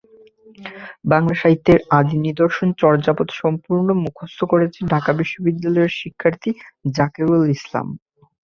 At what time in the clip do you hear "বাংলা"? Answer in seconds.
1.05-1.35